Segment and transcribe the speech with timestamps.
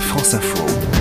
[0.00, 0.95] France Info.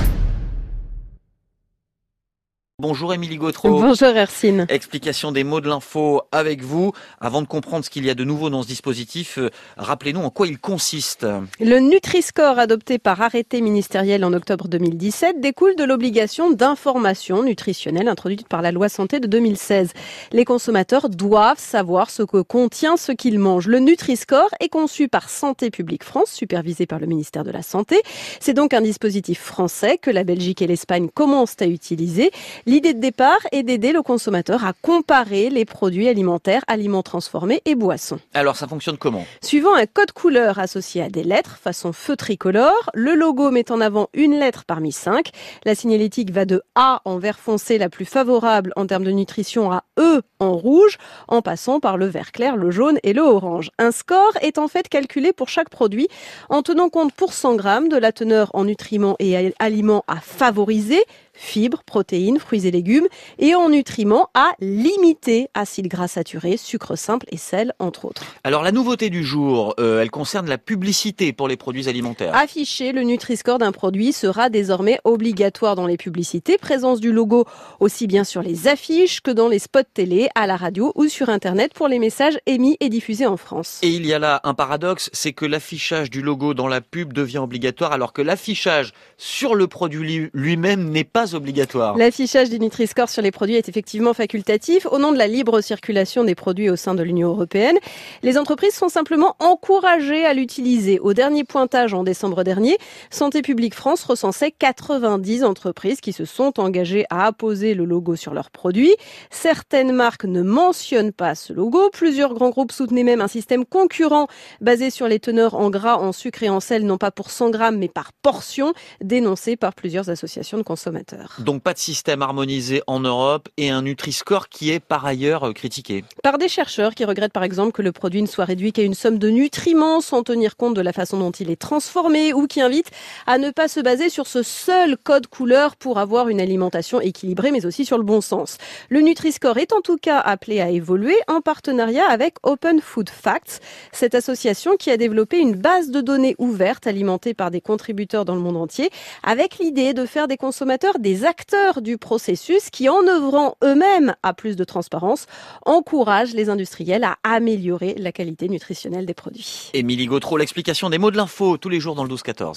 [2.87, 3.81] Bonjour Émilie Gautreau.
[3.81, 4.67] Bonjour Hercine.
[4.69, 6.91] Explication des mots de l'info avec vous.
[7.19, 10.29] Avant de comprendre ce qu'il y a de nouveau dans ce dispositif, euh, rappelez-nous en
[10.29, 11.25] quoi il consiste.
[11.59, 18.47] Le Nutri-Score adopté par arrêté ministériel en octobre 2017 découle de l'obligation d'information nutritionnelle introduite
[18.47, 19.91] par la loi santé de 2016.
[20.31, 23.67] Les consommateurs doivent savoir ce que contient ce qu'ils mangent.
[23.67, 28.03] Le Nutri-Score est conçu par Santé publique France, supervisé par le ministère de la Santé.
[28.39, 32.29] C'est donc un dispositif français que la Belgique et l'Espagne commencent à utiliser.
[32.75, 37.73] L'idée de départ est d'aider le consommateur à comparer les produits alimentaires, aliments transformés et
[37.73, 38.19] boissons.
[38.33, 39.23] Alors ça fonctionne comment?
[39.41, 43.79] Suivant un code couleur associé à des lettres, façon feu tricolore, le logo met en
[43.79, 45.29] avant une lettre parmi cinq.
[45.63, 49.71] La signalétique va de A en vert foncé, la plus favorable en termes de nutrition,
[49.71, 50.97] à E en rouge,
[51.29, 53.71] en passant par le vert clair, le jaune et le orange.
[53.79, 56.09] Un score est en fait calculé pour chaque produit
[56.49, 61.01] en tenant compte pour 100 grammes de la teneur en nutriments et aliments à favoriser,
[61.35, 63.07] fibres, protéines, fruits et légumes,
[63.39, 68.23] et en nutriments à limiter, acides gras saturés, sucre simple et sel, entre autres.
[68.43, 72.35] Alors la nouveauté du jour, euh, elle concerne la publicité pour les produits alimentaires.
[72.35, 77.45] Afficher le Nutri-Score d'un produit sera désormais obligatoire dans les publicités, présence du logo
[77.79, 81.29] aussi bien sur les affiches que dans les spots télé, à la radio ou sur
[81.29, 83.79] Internet pour les messages émis et diffusés en France.
[83.81, 87.13] Et il y a là un paradoxe, c'est que l'affichage du logo dans la pub
[87.13, 91.97] devient obligatoire alors que l'affichage sur le produit lui-même n'est pas obligatoire.
[91.97, 96.23] L'affichage du Nutri-Score sur les produits est effectivement facultatif au nom de la libre circulation
[96.23, 97.77] des produits au sein de l'Union européenne.
[98.23, 100.99] Les entreprises sont simplement encouragées à l'utiliser.
[100.99, 102.77] Au dernier pointage en décembre dernier,
[103.09, 108.33] Santé publique France recensait 90 entreprises qui se sont engagées à apposer le logo sur
[108.33, 108.95] leurs produits.
[109.29, 111.89] Certaines marques ne mentionnent pas ce logo.
[111.91, 114.27] Plusieurs grands groupes soutenaient même un système concurrent
[114.61, 117.49] basé sur les teneurs en gras, en sucre et en sel, non pas pour 100
[117.49, 121.14] grammes, mais par portion, dénoncé par plusieurs associations de consommateurs.
[121.39, 125.53] Donc pas de système harmonisé en Europe et un Nutri-Score qui est par ailleurs euh,
[125.53, 126.03] critiqué.
[126.23, 128.93] Par des chercheurs qui regrettent par exemple que le produit ne soit réduit qu'à une
[128.93, 132.61] somme de nutriments sans tenir compte de la façon dont il est transformé ou qui
[132.61, 132.91] invitent
[133.27, 137.51] à ne pas se baser sur ce seul code couleur pour avoir une alimentation équilibrée
[137.51, 138.57] mais aussi sur le bon sens.
[138.89, 143.61] Le Nutri-Score est en tout cas appelé à évoluer en partenariat avec Open Food Facts,
[143.91, 148.35] cette association qui a développé une base de données ouverte alimentée par des contributeurs dans
[148.35, 148.89] le monde entier
[149.23, 154.33] avec l'idée de faire des consommateurs des acteurs du processus qui, en œuvrant eux-mêmes à
[154.33, 155.27] plus de transparence,
[155.63, 159.69] encouragent les industriels à améliorer la qualité nutritionnelle des produits.
[159.75, 162.53] Émilie Gautreau, l'explication des mots de l'info tous les jours dans le 12-14.